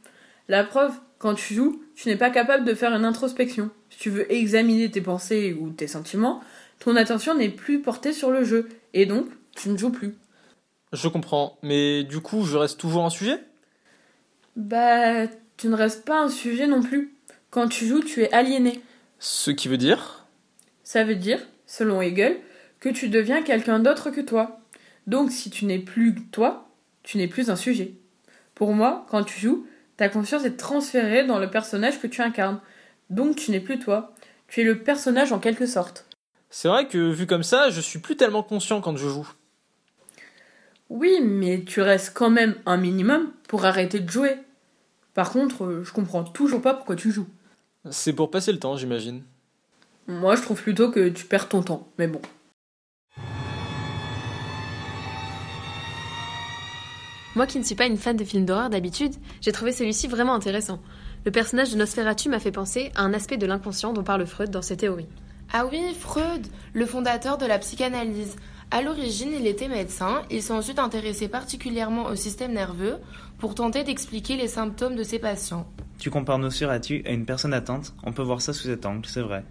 La 0.47 0.63
preuve, 0.63 0.93
quand 1.17 1.33
tu 1.33 1.55
joues, 1.55 1.81
tu 1.97 2.09
n'es 2.09 2.15
pas 2.15 2.29
capable 2.29 2.63
de 2.63 2.75
faire 2.75 2.93
une 2.93 3.05
introspection. 3.05 3.71
Si 3.89 3.97
tu 3.97 4.11
veux 4.11 4.31
examiner 4.31 4.89
tes 4.91 5.01
pensées 5.01 5.57
ou 5.59 5.71
tes 5.71 5.87
sentiments, 5.87 6.41
ton 6.77 6.95
attention 6.95 7.33
n'est 7.33 7.49
plus 7.49 7.81
portée 7.81 8.13
sur 8.13 8.29
le 8.29 8.43
jeu, 8.43 8.69
et 8.93 9.07
donc 9.07 9.25
tu 9.55 9.69
ne 9.69 9.77
joues 9.77 9.89
plus. 9.89 10.13
Je 10.93 11.07
comprends, 11.07 11.57
mais 11.63 12.03
du 12.03 12.19
coup, 12.19 12.43
je 12.45 12.55
reste 12.55 12.79
toujours 12.79 13.03
un 13.03 13.09
sujet? 13.09 13.39
Bah, 14.55 15.25
tu 15.57 15.69
ne 15.69 15.75
restes 15.75 16.05
pas 16.05 16.21
un 16.21 16.29
sujet 16.29 16.67
non 16.67 16.83
plus. 16.83 17.15
Quand 17.49 17.67
tu 17.67 17.87
joues, 17.87 18.01
tu 18.01 18.21
es 18.21 18.31
aliéné. 18.31 18.79
Ce 19.17 19.49
qui 19.49 19.67
veut 19.67 19.77
dire? 19.77 20.27
Ça 20.83 21.03
veut 21.03 21.15
dire, 21.15 21.39
selon 21.65 21.99
Hegel, 21.99 22.37
que 22.79 22.89
tu 22.89 23.09
deviens 23.09 23.41
quelqu'un 23.41 23.79
d'autre 23.79 24.11
que 24.11 24.21
toi. 24.21 24.59
Donc 25.07 25.31
si 25.31 25.49
tu 25.49 25.65
n'es 25.65 25.79
plus 25.79 26.13
toi, 26.31 26.69
tu 27.01 27.17
n'es 27.17 27.27
plus 27.27 27.49
un 27.49 27.55
sujet. 27.55 27.93
Pour 28.53 28.73
moi, 28.73 29.07
quand 29.09 29.23
tu 29.23 29.39
joues, 29.39 29.65
ta 29.97 30.09
conscience 30.09 30.45
est 30.45 30.57
transférée 30.57 31.25
dans 31.25 31.39
le 31.39 31.49
personnage 31.49 31.99
que 31.99 32.07
tu 32.07 32.21
incarnes. 32.21 32.59
Donc 33.09 33.35
tu 33.35 33.51
n'es 33.51 33.59
plus 33.59 33.79
toi. 33.79 34.13
Tu 34.47 34.61
es 34.61 34.63
le 34.63 34.79
personnage 34.79 35.31
en 35.31 35.39
quelque 35.39 35.65
sorte. 35.65 36.05
C'est 36.49 36.67
vrai 36.67 36.87
que 36.87 37.11
vu 37.11 37.27
comme 37.27 37.43
ça, 37.43 37.69
je 37.69 37.81
suis 37.81 37.99
plus 37.99 38.15
tellement 38.15 38.43
conscient 38.43 38.79
quand 38.79 38.95
je 38.95 39.09
joue. 39.09 39.27
Oui, 40.89 41.19
mais 41.21 41.63
tu 41.65 41.81
restes 41.81 42.13
quand 42.13 42.29
même 42.29 42.55
un 42.65 42.77
minimum 42.77 43.31
pour 43.49 43.65
arrêter 43.65 43.99
de 43.99 44.09
jouer. 44.09 44.37
Par 45.13 45.31
contre, 45.31 45.65
euh, 45.65 45.83
je 45.83 45.91
comprends 45.91 46.23
toujours 46.23 46.61
pas 46.61 46.73
pourquoi 46.73 46.95
tu 46.95 47.11
joues. 47.11 47.27
C'est 47.89 48.13
pour 48.13 48.31
passer 48.31 48.51
le 48.51 48.59
temps, 48.59 48.77
j'imagine. 48.77 49.23
Moi, 50.07 50.35
je 50.35 50.41
trouve 50.41 50.61
plutôt 50.61 50.89
que 50.89 51.09
tu 51.09 51.25
perds 51.25 51.49
ton 51.49 51.61
temps, 51.61 51.89
mais 51.97 52.07
bon. 52.07 52.21
Moi 57.37 57.45
qui 57.45 57.59
ne 57.59 57.63
suis 57.63 57.75
pas 57.75 57.85
une 57.85 57.97
fan 57.97 58.17
de 58.17 58.23
films 58.23 58.45
d'horreur 58.45 58.71
d'habitude, 58.71 59.13
j'ai 59.41 59.51
trouvé 59.51 59.71
celui-ci 59.71 60.07
vraiment 60.07 60.33
intéressant. 60.33 60.79
Le 61.23 61.29
personnage 61.29 61.71
de 61.71 61.77
Nosferatu 61.77 62.29
m'a 62.29 62.39
fait 62.39 62.51
penser 62.51 62.91
à 62.95 63.03
un 63.03 63.13
aspect 63.13 63.37
de 63.37 63.45
l'inconscient 63.45 63.93
dont 63.93 64.01
parle 64.01 64.25
Freud 64.25 64.49
dans 64.49 64.63
ses 64.63 64.75
théories. 64.75 65.05
Ah 65.53 65.67
oui, 65.71 65.79
Freud, 65.99 66.47
le 66.73 66.85
fondateur 66.87 67.37
de 67.37 67.45
la 67.45 67.59
psychanalyse. 67.59 68.37
À 68.71 68.81
l'origine, 68.81 69.29
il 69.39 69.45
était 69.45 69.67
médecin, 69.67 70.23
il 70.31 70.41
s'est 70.41 70.51
ensuite 70.51 70.79
intéressé 70.79 71.27
particulièrement 71.27 72.07
au 72.07 72.15
système 72.15 72.53
nerveux 72.53 72.95
pour 73.37 73.53
tenter 73.53 73.83
d'expliquer 73.83 74.35
les 74.35 74.47
symptômes 74.47 74.95
de 74.95 75.03
ses 75.03 75.19
patients. 75.19 75.67
Tu 75.99 76.09
compares 76.09 76.39
Nosferatu 76.39 77.03
à 77.05 77.11
une 77.11 77.25
personne 77.27 77.53
atteinte, 77.53 77.93
on 78.03 78.13
peut 78.13 78.23
voir 78.23 78.41
ça 78.41 78.51
sous 78.51 78.63
cet 78.63 78.83
angle, 78.87 79.05
c'est 79.05 79.21
vrai. 79.21 79.43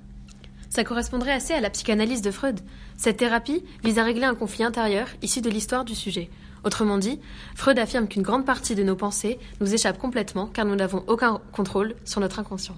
Ça 0.70 0.82
correspondrait 0.82 1.30
assez 1.30 1.54
à 1.54 1.60
la 1.60 1.70
psychanalyse 1.70 2.20
de 2.20 2.32
Freud. 2.32 2.58
Cette 2.96 3.18
thérapie 3.18 3.62
vise 3.84 4.00
à 4.00 4.02
régler 4.02 4.24
un 4.24 4.34
conflit 4.34 4.64
intérieur 4.64 5.06
issu 5.22 5.40
de 5.40 5.50
l'histoire 5.50 5.84
du 5.84 5.94
sujet. 5.94 6.28
Autrement 6.66 6.98
dit, 6.98 7.20
Freud 7.54 7.78
affirme 7.78 8.08
qu'une 8.08 8.24
grande 8.24 8.44
partie 8.44 8.74
de 8.74 8.82
nos 8.82 8.96
pensées 8.96 9.38
nous 9.60 9.72
échappe 9.72 9.98
complètement 9.98 10.48
car 10.48 10.64
nous 10.64 10.74
n'avons 10.74 11.04
aucun 11.06 11.40
contrôle 11.52 11.94
sur 12.04 12.20
notre 12.20 12.40
inconscient. 12.40 12.76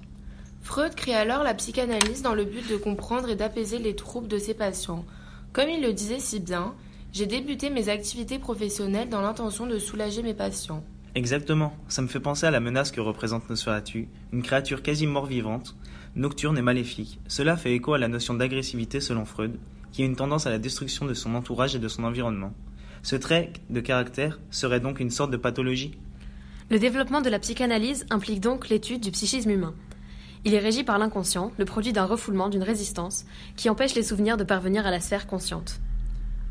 Freud 0.61 0.95
crée 0.95 1.15
alors 1.15 1.43
la 1.43 1.55
psychanalyse 1.55 2.21
dans 2.21 2.35
le 2.35 2.45
but 2.45 2.71
de 2.71 2.77
comprendre 2.77 3.31
et 3.31 3.35
d'apaiser 3.35 3.79
les 3.79 3.97
troubles 3.97 4.29
de 4.29 4.37
ses 4.37 4.53
patients. 4.53 5.07
Comme 5.55 5.71
il 5.71 5.81
le 5.81 5.95
disait 5.95 6.21
si 6.21 6.39
bien, 6.39 6.75
j'ai 7.15 7.25
débuté 7.25 7.71
mes 7.71 7.89
activités 7.89 8.39
professionnelles 8.39 9.09
dans 9.09 9.23
l'intention 9.23 9.67
de 9.67 9.79
soulager 9.79 10.23
mes 10.23 10.35
patients. 10.35 10.85
Exactement, 11.15 11.73
ça 11.89 12.03
me 12.03 12.09
fait 12.09 12.21
penser 12.21 12.45
à 12.45 12.51
la 12.51 12.61
menace 12.61 12.91
que 12.91 13.01
représente 13.01 13.49
Nosferatu, 13.49 14.11
une 14.35 14.43
créature 14.43 14.83
quasi 14.83 15.07
mort-vivante, 15.07 15.75
nocturne 16.15 16.59
et 16.59 16.63
maléfique. 16.63 17.21
Cela 17.27 17.57
fait 17.57 17.73
écho 17.73 17.95
à 17.95 17.99
la 17.99 18.09
notion 18.09 18.35
d'agressivité 18.35 19.01
selon 19.01 19.25
Freud, 19.25 19.59
qui 19.93 20.03
a 20.03 20.05
une 20.05 20.17
tendance 20.17 20.47
à 20.47 20.51
la 20.51 20.59
destruction 20.59 21.07
de 21.07 21.15
son 21.15 21.35
entourage 21.35 21.75
et 21.75 21.79
de 21.79 21.89
son 21.89 22.05
environnement. 22.05 22.53
Ce 23.03 23.17
trait 23.17 23.53
de 23.71 23.81
caractère 23.81 24.39
serait 24.51 24.81
donc 24.81 25.01
une 25.01 25.11
sorte 25.11 25.31
de 25.31 25.37
pathologie 25.37 25.99
Le 26.71 26.79
développement 26.79 27.21
de 27.21 27.31
la 27.31 27.39
psychanalyse 27.39 28.07
implique 28.11 28.41
donc 28.41 28.69
l'étude 28.69 29.01
du 29.01 29.11
psychisme 29.11 29.51
humain. 29.51 29.75
Il 30.45 30.55
est 30.55 30.59
régi 30.59 30.85
par 30.85 30.99
l'inconscient, 30.99 31.53
le 31.59 31.65
produit 31.65 31.93
d'un 31.93 32.05
refoulement, 32.05 32.49
d'une 32.49 32.63
résistance, 32.63 33.25
qui 33.57 33.69
empêche 33.69 33.95
les 33.95 34.03
souvenirs 34.03 34.37
de 34.37 34.45
parvenir 34.45 34.87
à 34.87 34.91
la 34.91 35.01
sphère 35.01 35.27
consciente. 35.27 35.81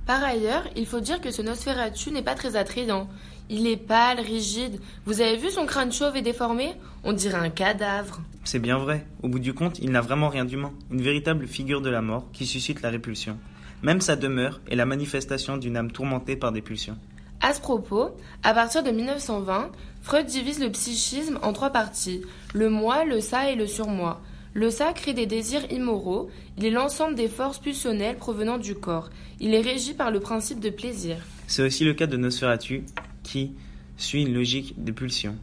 Par 0.06 0.24
ailleurs, 0.24 0.64
il 0.78 0.86
faut 0.86 1.02
dire 1.02 1.20
que 1.20 1.32
ce 1.32 1.42
Nosferatu 1.42 2.12
n'est 2.12 2.24
pas 2.24 2.36
très 2.36 2.56
attrayant. 2.56 3.10
Il 3.50 3.68
est 3.68 3.76
pâle, 3.76 4.22
rigide. 4.22 4.80
Vous 5.06 5.20
avez 5.20 5.36
vu 5.36 5.50
son 5.50 5.66
crâne 5.66 5.92
chauve 5.92 6.16
et 6.16 6.22
déformé? 6.22 6.76
On 7.04 7.12
dirait 7.12 7.38
un 7.38 7.50
cadavre. 7.50 8.22
C'est 8.46 8.60
bien 8.60 8.78
vrai. 8.78 9.06
Au 9.22 9.28
bout 9.28 9.40
du 9.40 9.54
compte, 9.54 9.80
il 9.80 9.92
n'a 9.92 10.00
vraiment 10.00 10.30
rien 10.30 10.46
d'humain. 10.46 10.72
Une 10.92 11.02
véritable 11.02 11.46
figure 11.46 11.82
de 11.82 11.90
la 11.90 12.02
mort 12.02 12.32
qui 12.32 12.46
suscite 12.46 12.82
la 12.82 12.90
répulsion. 12.90 13.38
Même 13.84 14.02
sa 14.02 14.16
demeure 14.16 14.60
est 14.70 14.76
la 14.76 14.86
manifestation 14.86 15.58
d'une 15.58 15.78
âme 15.78 15.92
tourmentée 15.92 16.36
par 16.36 16.52
des 16.52 16.62
pulsions. 16.62 16.98
À 17.42 17.54
ce 17.54 17.62
propos, 17.62 18.10
à 18.44 18.54
partir 18.54 18.84
de 18.84 18.90
1920, 18.90 19.72
Freud 20.02 20.26
divise 20.26 20.60
le 20.60 20.72
psychisme 20.72 21.38
en 21.44 21.54
trois 21.54 21.70
parties 21.70 22.22
le 22.54 22.70
moi, 22.70 23.06
le 23.06 23.22
ça 23.22 23.52
et 23.52 23.56
le 23.56 23.68
surmoi. 23.68 24.22
Le 24.54 24.72
ça 24.72 24.92
crée 24.94 25.14
des 25.14 25.28
désirs 25.28 25.72
immoraux, 25.72 26.32
il 26.58 26.66
est 26.66 26.72
l'ensemble 26.72 27.14
des 27.14 27.28
forces 27.28 27.60
pulsionnelles 27.60 28.18
provenant 28.18 28.58
du 28.58 28.74
corps. 28.74 29.10
Il 29.40 29.54
est 29.54 29.62
régi 29.62 29.94
par 29.94 30.10
le 30.10 30.20
principe 30.20 30.60
de 30.60 30.72
plaisir. 30.72 31.18
C'est 31.46 31.62
aussi 31.62 31.86
le 31.86 31.94
cas 31.94 32.08
de 32.08 32.18
Nosferatu, 32.18 32.84
qui 33.22 33.52
suit 33.98 34.24
une 34.24 34.34
logique 34.34 34.84
de 34.84 34.92
pulsion. 34.92 35.36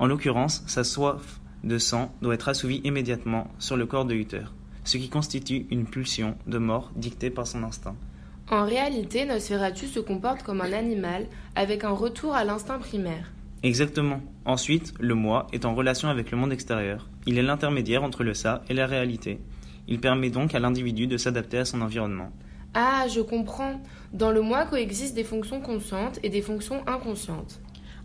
En 0.00 0.06
l'occurrence, 0.06 0.64
sa 0.66 0.82
soif 0.82 1.38
de 1.62 1.78
sang 1.78 2.12
doit 2.20 2.34
être 2.34 2.48
assouvie 2.48 2.80
immédiatement 2.82 3.48
sur 3.60 3.76
le 3.76 3.86
corps 3.86 4.04
de 4.04 4.14
Uther, 4.14 4.44
ce 4.88 4.96
qui 4.96 5.10
constitue 5.10 5.66
une 5.70 5.84
pulsion 5.84 6.34
de 6.46 6.56
mort 6.56 6.90
dictée 6.96 7.28
par 7.28 7.46
son 7.46 7.62
instinct. 7.62 7.94
En 8.50 8.64
réalité, 8.64 9.26
Nosferatu 9.26 9.86
se 9.86 10.00
comporte 10.00 10.42
comme 10.42 10.62
un 10.62 10.72
animal, 10.72 11.26
avec 11.54 11.84
un 11.84 11.90
retour 11.90 12.34
à 12.34 12.44
l'instinct 12.44 12.78
primaire. 12.78 13.30
Exactement. 13.62 14.22
Ensuite, 14.46 14.94
le 14.98 15.14
moi 15.14 15.46
est 15.52 15.66
en 15.66 15.74
relation 15.74 16.08
avec 16.08 16.30
le 16.30 16.38
monde 16.38 16.52
extérieur. 16.52 17.06
Il 17.26 17.36
est 17.36 17.42
l'intermédiaire 17.42 18.02
entre 18.02 18.24
le 18.24 18.32
ça 18.32 18.62
et 18.70 18.74
la 18.74 18.86
réalité. 18.86 19.40
Il 19.88 20.00
permet 20.00 20.30
donc 20.30 20.54
à 20.54 20.58
l'individu 20.58 21.06
de 21.06 21.18
s'adapter 21.18 21.58
à 21.58 21.66
son 21.66 21.82
environnement. 21.82 22.32
Ah, 22.72 23.04
je 23.14 23.20
comprends. 23.20 23.82
Dans 24.14 24.30
le 24.30 24.40
moi 24.40 24.64
coexistent 24.64 25.16
des 25.16 25.24
fonctions 25.24 25.60
conscientes 25.60 26.18
et 26.22 26.30
des 26.30 26.40
fonctions 26.40 26.82
inconscientes. 26.86 27.60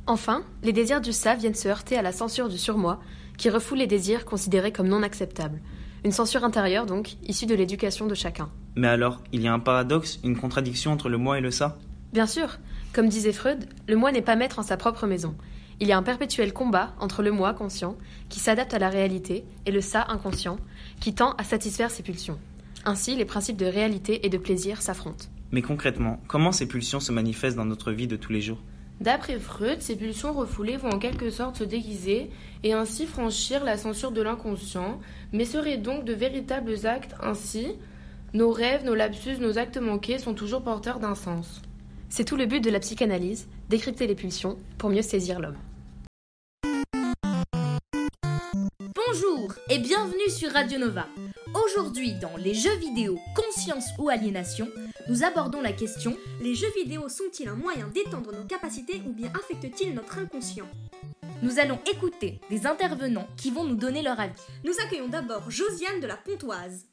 Enfin, 0.06 0.44
les 0.63 0.74
désirs 0.74 1.00
du 1.00 1.13
ça 1.13 1.36
viennent 1.36 1.56
se 1.56 1.70
heurter 1.70 1.96
à 1.96 2.02
la 2.02 2.12
censure 2.12 2.50
du 2.50 2.58
surmoi, 2.58 3.00
qui 3.38 3.50
refoule 3.50 3.78
les 3.78 3.88
désirs 3.88 4.25
considérés 4.25 4.74
comme 4.74 4.90
non 4.90 5.02
acceptables. 5.02 5.62
Une 6.05 6.12
censure 6.12 6.43
intérieure, 6.43 6.86
donc, 6.86 7.15
issue 7.27 7.45
de 7.45 7.55
l'éducation 7.55 8.07
de 8.07 8.15
chacun. 8.15 8.50
Mais 8.75 8.89
alors, 8.89 9.22
il 9.31 9.41
y 9.41 9.48
a 9.48 9.53
un 9.53 9.60
paradoxe, 9.60 10.19
une 10.24 10.36
contradiction 10.36 10.91
entre 10.91 11.07
le 11.07 11.17
moi 11.17 11.38
et 11.38 11.41
le 11.41 11.50
ça? 11.51 11.77
Bien 12.12 12.27
sûr. 12.27 12.57
Comme 12.91 13.07
disait 13.07 13.31
Freud, 13.31 13.67
le 13.88 13.95
moi 13.95 14.12
n'est 14.12 14.22
pas 14.22 14.36
maître 14.36 14.60
en 14.60 14.63
sa 14.63 14.75
propre 14.75 15.07
maison. 15.07 15.36
Il 15.79 15.88
y 15.88 15.93
a 15.93 15.98
un 15.98 16.03
perpétuel 16.03 16.53
combat 16.53 16.93
entre 17.00 17.24
le 17.24 17.31
moi 17.31 17.53
conscient, 17.53 17.98
qui 18.29 18.39
s'adapte 18.39 18.74
à 18.74 18.79
la 18.79 18.89
réalité, 18.89 19.45
et 19.65 19.72
le 19.72 19.81
ça 19.81 20.05
inconscient, 20.10 20.57
qui 21.00 21.15
tend 21.15 21.31
à 21.38 21.43
satisfaire 21.43 21.89
ses 21.89 22.03
pulsions. 22.03 22.39
Ainsi, 22.86 23.15
les 23.15 23.25
principes 23.25 23.57
de 23.57 23.65
réalité 23.65 24.25
et 24.25 24.29
de 24.29 24.38
plaisir 24.38 24.81
s'affrontent. 24.81 25.25
Mais 25.51 25.62
concrètement, 25.62 26.19
comment 26.27 26.51
ces 26.51 26.67
pulsions 26.67 27.00
se 27.00 27.12
manifestent 27.13 27.57
dans 27.57 27.65
notre 27.65 27.91
vie 27.91 28.07
de 28.07 28.17
tous 28.17 28.33
les 28.33 28.41
jours? 28.41 28.62
D'après 29.02 29.40
Freud, 29.40 29.82
ces 29.82 29.96
pulsions 29.96 30.34
refoulées 30.34 30.78
vont 30.78 30.92
en 30.92 31.00
quelque 31.00 31.30
sorte 31.30 31.58
se 31.58 31.64
déguiser 31.64 32.30
et 32.64 32.74
ainsi 32.74 33.06
franchir 33.06 33.64
la 33.64 33.78
censure 33.78 34.12
de 34.12 34.22
l'inconscient, 34.22 35.00
mais 35.32 35.46
seraient 35.46 35.78
donc 35.78 36.06
de 36.06 36.14
véritables 36.14 36.86
actes 36.86 37.16
ainsi. 37.22 37.76
Nos 38.34 38.52
rêves, 38.52 38.86
nos 38.86 38.96
lapsus, 38.96 39.38
nos 39.40 39.58
actes 39.58 39.78
manqués 39.78 40.20
sont 40.20 40.34
toujours 40.34 40.64
porteurs 40.64 41.00
d'un 41.00 41.16
sens. 41.16 41.62
C'est 42.10 42.26
tout 42.26 42.38
le 42.38 42.46
but 42.46 42.64
de 42.64 42.70
la 42.70 42.80
psychanalyse, 42.80 43.48
décrypter 43.70 44.08
les 44.08 44.16
pulsions 44.16 44.58
pour 44.78 44.90
mieux 44.90 45.02
saisir 45.02 45.40
l'homme. 45.40 45.58
Bonjour 49.13 49.53
et 49.70 49.77
bienvenue 49.77 50.27
sur 50.27 50.51
Radio 50.51 50.79
Nova. 50.79 51.05
Aujourd'hui, 51.53 52.15
dans 52.15 52.36
les 52.36 52.55
jeux 52.55 52.75
vidéo 52.77 53.20
Conscience 53.36 53.89
ou 54.00 54.10
Aliénation, 54.10 54.67
nous 55.08 55.24
abordons 55.24 55.62
la 55.62 55.72
question 55.72 56.17
Les 56.41 56.55
jeux 56.55 56.72
vidéo 56.75 57.08
sont-ils 57.10 57.48
un 57.48 57.55
moyen 57.55 57.86
d'étendre 57.89 58.32
nos 58.32 58.46
capacités 58.46 59.03
ou 59.05 59.13
bien 59.13 59.32
affectent-ils 59.36 59.93
notre 59.93 60.17
inconscient? 60.17 60.67
Nous 61.43 61.60
allons 61.60 61.79
écouter 61.91 62.41
des 62.50 62.65
intervenants 62.65 63.27
qui 63.38 63.51
vont 63.51 63.65
nous 63.65 63.75
donner 63.75 64.01
leur 64.01 64.20
avis. 64.20 64.41
Nous 64.63 64.74
accueillons 64.84 65.10
d'abord 65.10 65.51
Josiane 65.51 66.00
de 66.00 66.08
la 66.08 66.17
Pontoise. 66.17 66.88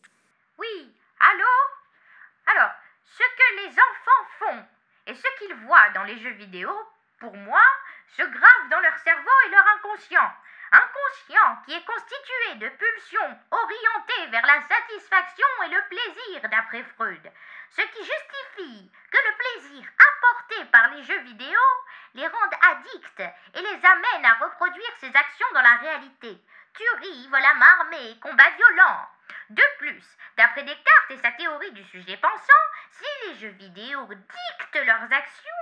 Oui, 0.59 0.93
allô? 1.21 2.55
Alors, 2.55 2.73
ce 3.17 3.23
que 3.23 3.63
les 3.63 3.71
enfants 3.71 4.27
font 4.41 4.63
et 5.07 5.15
ce 5.15 5.39
qu'ils 5.39 5.57
voient 5.65 5.89
dans 5.95 6.05
les 6.05 6.19
jeux 6.19 6.35
vidéo, 6.35 6.69
pour 7.19 7.35
moi, 7.35 7.63
se 8.15 8.23
grave 8.23 8.71
dans 8.71 8.81
leur 8.81 8.99
cerveau 8.99 9.31
et 9.47 9.51
leur 9.53 9.65
inconscient. 9.79 10.31
Inconscient 10.73 11.63
qui 11.67 11.73
est 11.75 11.85
constitué 11.85 12.55
de 12.57 12.69
pulsions 12.69 13.39
orientées 13.51 14.31
vers 14.31 14.47
la 14.47 14.61
satisfaction 14.63 15.47
et 15.67 15.69
le 15.69 15.83
plaisir 15.89 16.49
d'après 16.49 16.85
Freud, 16.95 17.33
ce 17.71 17.83
qui 17.83 18.05
justifie 18.05 18.93
que 19.11 19.19
le 19.19 19.37
plaisir 19.37 19.89
apporté 19.99 20.65
par 20.67 20.91
les 20.91 21.03
jeux 21.03 21.21
vidéo 21.23 21.61
les 22.15 22.27
rende 22.27 22.55
addicts 22.71 23.21
et 23.55 23.61
les 23.61 23.85
amène 23.85 24.25
à 24.25 24.35
reproduire 24.45 24.93
ces 24.99 25.15
actions 25.15 25.53
dans 25.55 25.63
la 25.63 25.77
réalité. 25.77 26.39
Tuerie, 26.75 27.29
vol 27.29 27.45
à 27.45 27.55
main 27.55 27.79
armée, 27.81 28.19
combat 28.21 28.51
violent. 28.51 29.09
De 29.51 29.63
plus, 29.79 30.05
d'après 30.37 30.63
Descartes 30.63 31.11
et 31.11 31.17
sa 31.19 31.33
théorie 31.33 31.73
du 31.73 31.85
sujet 31.85 32.17
pensant, 32.17 32.65
si 32.91 33.29
les 33.29 33.35
jeux 33.39 33.57
vidéo 33.59 34.07
dictent 34.07 34.87
leurs 34.87 35.13
actions, 35.13 35.60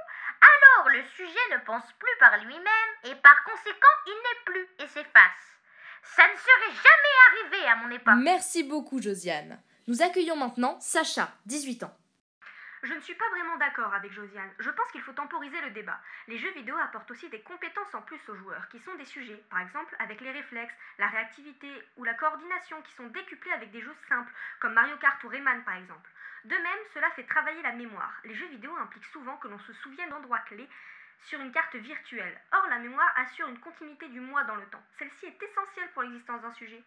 alors 0.57 0.89
le 0.91 1.03
sujet 1.17 1.49
ne 1.53 1.65
pense 1.65 1.91
plus 1.99 2.17
par 2.21 2.37
lui-même 2.39 2.93
et 3.05 3.15
par 3.17 3.45
conséquent 3.45 3.97
il 4.07 4.15
n'est 4.15 4.45
plus 4.45 4.69
et 4.79 4.87
s'efface. 4.89 5.61
Ça 6.03 6.27
ne 6.27 6.37
serait 6.37 6.75
jamais 6.75 7.17
arrivé 7.29 7.69
à 7.69 7.77
mon 7.77 7.91
époque. 7.91 8.15
Merci 8.19 8.63
beaucoup 8.65 9.01
Josiane. 9.01 9.61
Nous 9.87 10.03
accueillons 10.03 10.37
maintenant 10.37 10.79
Sacha, 10.81 11.31
18 11.47 11.85
ans. 11.85 11.97
Je 12.83 12.95
ne 12.95 13.01
suis 13.01 13.15
pas 13.15 13.29
vraiment 13.31 13.57
d'accord 13.57 13.93
avec 13.93 14.13
Josiane. 14.13 14.51
Je 14.61 14.71
pense 14.71 14.91
qu'il 14.93 15.01
faut 15.03 15.13
temporiser 15.13 15.61
le 15.63 15.71
débat. 15.71 15.99
Les 16.29 16.39
jeux 16.39 16.53
vidéo 16.53 16.77
apportent 16.77 17.11
aussi 17.11 17.29
des 17.29 17.41
compétences 17.41 17.93
en 17.93 18.03
plus 18.03 18.21
aux 18.29 18.37
joueurs, 18.37 18.69
qui 18.69 18.79
sont 18.79 18.95
des 18.95 19.05
sujets, 19.05 19.43
par 19.51 19.61
exemple 19.61 19.97
avec 19.99 20.21
les 20.21 20.31
réflexes, 20.31 20.75
la 20.99 21.09
réactivité 21.09 21.69
ou 21.97 22.05
la 22.05 22.15
coordination, 22.15 22.81
qui 22.83 22.93
sont 22.95 23.09
décuplés 23.09 23.53
avec 23.53 23.73
des 23.73 23.81
jeux 23.81 23.97
simples, 24.09 24.33
comme 24.61 24.75
Mario 24.75 24.97
Kart 24.99 25.23
ou 25.25 25.29
Rayman 25.29 25.65
par 25.65 25.77
exemple. 25.77 26.09
De 26.45 26.55
même, 26.55 26.79
cela 26.95 27.11
fait 27.11 27.25
travailler 27.25 27.63
la 27.63 27.73
mémoire. 27.73 28.13
Les 28.25 28.35
jeux 28.35 28.49
vidéo 28.49 28.71
impliquent 28.77 29.13
souvent 29.13 29.37
que 29.37 29.49
l'on 29.49 29.59
se 29.61 29.73
souvienne 29.75 30.11
d'endroits 30.11 30.39
clés 30.41 30.69
sur 31.27 31.41
une 31.41 31.53
carte 31.53 31.75
virtuelle. 31.77 32.41
Or, 32.53 32.67
la 32.69 32.79
mémoire 32.79 33.13
assure 33.17 33.49
une 33.49 33.59
continuité 33.59 34.09
du 34.09 34.21
moi 34.21 34.45
dans 34.45 34.57
le 34.57 34.67
temps. 34.67 34.83
Celle-ci 34.99 35.27
est 35.27 35.43
essentielle 35.43 35.91
pour 35.93 36.03
l'existence 36.03 36.43
d'un 36.43 36.55
sujet. 36.55 36.83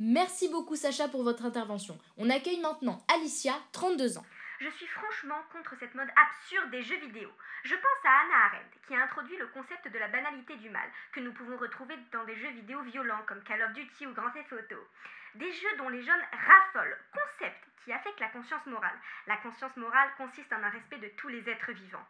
Merci 0.00 0.48
beaucoup 0.48 0.74
Sacha 0.74 1.08
pour 1.08 1.22
votre 1.22 1.44
intervention. 1.44 1.98
On 2.16 2.28
accueille 2.28 2.60
maintenant 2.60 3.04
Alicia, 3.14 3.54
32 3.72 4.18
ans. 4.18 4.26
Je 4.60 4.68
suis 4.68 4.86
franchement 4.86 5.42
contre 5.52 5.74
cette 5.76 5.94
mode 5.94 6.08
absurde 6.16 6.70
des 6.70 6.82
jeux 6.82 6.98
vidéo. 6.98 7.30
Je 7.64 7.74
pense 7.74 8.04
à 8.04 8.20
Hannah 8.20 8.44
Arendt, 8.46 8.78
qui 8.86 8.94
a 8.94 9.02
introduit 9.02 9.36
le 9.36 9.48
concept 9.48 9.88
de 9.88 9.98
la 9.98 10.08
banalité 10.08 10.56
du 10.56 10.70
mal, 10.70 10.88
que 11.12 11.20
nous 11.20 11.32
pouvons 11.32 11.56
retrouver 11.56 11.96
dans 12.12 12.24
des 12.24 12.36
jeux 12.36 12.50
vidéo 12.50 12.80
violents 12.82 13.22
comme 13.26 13.42
Call 13.42 13.62
of 13.62 13.72
Duty 13.72 14.06
ou 14.06 14.14
Grand 14.14 14.30
Theft 14.30 14.52
Auto. 14.52 14.88
Des 15.34 15.52
jeux 15.52 15.76
dont 15.78 15.88
les 15.88 16.02
jeunes 16.02 16.24
raffolent, 16.32 16.98
concept 17.12 17.64
qui 17.84 17.92
affecte 17.92 18.20
la 18.20 18.28
conscience 18.28 18.64
morale. 18.66 18.98
La 19.26 19.36
conscience 19.38 19.76
morale 19.76 20.10
consiste 20.16 20.52
en 20.52 20.62
un 20.62 20.70
respect 20.70 20.98
de 20.98 21.08
tous 21.16 21.28
les 21.28 21.48
êtres 21.48 21.72
vivants. 21.72 22.06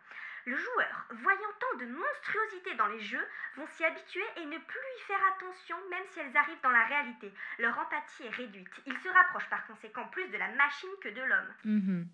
Le 0.47 0.57
joueur, 0.57 1.07
voyant 1.23 1.53
tant 1.59 1.79
de 1.79 1.87
monstruosité 1.87 2.75
dans 2.75 2.87
les 2.89 3.01
jeux, 3.01 3.27
vont 3.57 3.67
s'y 3.67 3.85
habituer 3.85 4.25
et 4.37 4.45
ne 4.45 4.59
plus 4.59 4.89
y 4.99 5.01
faire 5.07 5.21
attention 5.35 5.77
même 5.89 6.05
si 6.09 6.21
elles 6.21 6.37
arrivent 6.37 6.61
dans 6.63 6.71
la 6.71 6.85
réalité. 6.85 7.33
Leur 7.59 7.79
empathie 7.79 8.27
est 8.27 8.37
réduite. 8.37 8.83
Ils 8.85 8.99
se 8.99 9.09
rapprochent 9.09 9.49
par 9.49 9.67
conséquent 9.67 10.07
plus 10.09 10.29
de 10.29 10.37
la 10.37 10.49
machine 10.49 10.91
que 11.01 11.09
de 11.09 11.23
l'homme. 11.23 11.55
Mhm. 11.65 12.09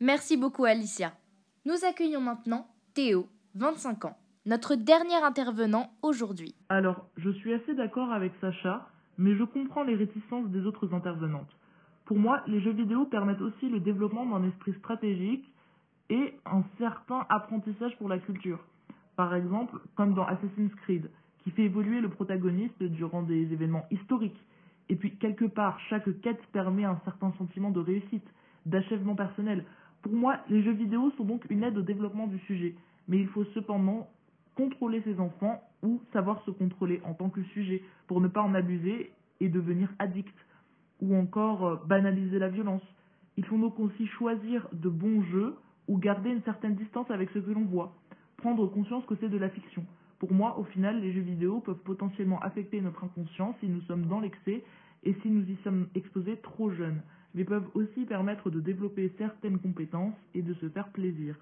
Merci 0.00 0.36
beaucoup 0.36 0.66
Alicia. 0.66 1.12
Nous 1.64 1.86
accueillons 1.88 2.20
maintenant 2.20 2.66
Théo, 2.92 3.28
25 3.54 4.04
ans, 4.04 4.18
notre 4.44 4.74
dernier 4.74 5.16
intervenant 5.24 5.90
aujourd'hui. 6.02 6.54
Alors, 6.68 7.08
je 7.16 7.30
suis 7.30 7.54
assez 7.54 7.72
d'accord 7.72 8.12
avec 8.12 8.32
Sacha, 8.42 8.90
mais 9.16 9.34
je 9.36 9.44
comprends 9.44 9.84
les 9.84 9.94
réticences 9.94 10.50
des 10.50 10.66
autres 10.66 10.92
intervenantes. 10.92 11.48
Pour 12.04 12.18
moi, 12.18 12.42
les 12.46 12.60
jeux 12.60 12.72
vidéo 12.72 13.06
permettent 13.06 13.40
aussi 13.40 13.70
le 13.70 13.80
développement 13.80 14.26
d'un 14.26 14.46
esprit 14.46 14.74
stratégique 14.74 15.50
et 16.10 16.34
un 16.44 16.62
certain 16.76 17.24
apprentissage 17.30 17.96
pour 17.96 18.10
la 18.10 18.18
culture. 18.18 18.60
Par 19.16 19.34
exemple, 19.34 19.78
comme 19.94 20.12
dans 20.12 20.26
Assassin's 20.26 20.74
Creed, 20.82 21.08
qui 21.42 21.52
fait 21.52 21.64
évoluer 21.64 22.02
le 22.02 22.10
protagoniste 22.10 22.82
durant 22.82 23.22
des 23.22 23.50
événements 23.50 23.86
historiques. 23.90 24.44
Et 24.90 24.96
puis, 24.96 25.16
quelque 25.16 25.46
part, 25.46 25.80
chaque 25.88 26.20
quête 26.20 26.44
permet 26.52 26.84
un 26.84 27.00
certain 27.06 27.32
sentiment 27.38 27.70
de 27.70 27.80
réussite, 27.80 28.26
d'achèvement 28.66 29.14
personnel. 29.14 29.64
Pour 30.06 30.14
moi, 30.14 30.38
les 30.48 30.62
jeux 30.62 30.70
vidéo 30.70 31.10
sont 31.16 31.24
donc 31.24 31.50
une 31.50 31.64
aide 31.64 31.76
au 31.76 31.82
développement 31.82 32.28
du 32.28 32.38
sujet, 32.46 32.76
mais 33.08 33.18
il 33.18 33.26
faut 33.26 33.42
cependant 33.46 34.08
contrôler 34.54 35.02
ses 35.02 35.18
enfants 35.18 35.60
ou 35.82 36.00
savoir 36.12 36.40
se 36.44 36.52
contrôler 36.52 37.00
en 37.04 37.12
tant 37.12 37.28
que 37.28 37.42
sujet 37.42 37.82
pour 38.06 38.20
ne 38.20 38.28
pas 38.28 38.40
en 38.40 38.54
abuser 38.54 39.10
et 39.40 39.48
devenir 39.48 39.92
addict, 39.98 40.32
ou 41.00 41.16
encore 41.16 41.66
euh, 41.66 41.76
banaliser 41.86 42.38
la 42.38 42.48
violence. 42.48 42.84
Il 43.36 43.44
faut 43.46 43.58
donc 43.58 43.80
aussi 43.80 44.06
choisir 44.06 44.68
de 44.72 44.88
bons 44.88 45.22
jeux 45.22 45.56
ou 45.88 45.98
garder 45.98 46.30
une 46.30 46.42
certaine 46.42 46.76
distance 46.76 47.10
avec 47.10 47.28
ce 47.30 47.40
que 47.40 47.50
l'on 47.50 47.64
voit, 47.64 47.92
prendre 48.36 48.64
conscience 48.68 49.04
que 49.06 49.16
c'est 49.18 49.28
de 49.28 49.38
la 49.38 49.48
fiction. 49.48 49.84
Pour 50.20 50.32
moi, 50.32 50.56
au 50.56 50.62
final, 50.62 51.00
les 51.00 51.12
jeux 51.12 51.20
vidéo 51.20 51.58
peuvent 51.58 51.82
potentiellement 51.82 52.38
affecter 52.42 52.80
notre 52.80 53.02
inconscient 53.02 53.56
si 53.58 53.66
nous 53.66 53.80
sommes 53.80 54.06
dans 54.06 54.20
l'excès 54.20 54.62
et 55.02 55.16
si 55.22 55.30
nous 55.30 55.50
y 55.50 55.56
sommes 55.64 55.88
exposés 55.96 56.36
trop 56.44 56.70
jeunes, 56.70 57.02
mais 57.36 57.44
peuvent 57.44 57.68
aussi 57.74 58.06
permettre 58.06 58.50
de 58.50 58.60
développer 58.60 59.12
certaines 59.18 59.58
compétences 59.58 60.16
et 60.34 60.42
de 60.42 60.54
se 60.54 60.68
faire 60.70 60.88
plaisir. 60.88 61.36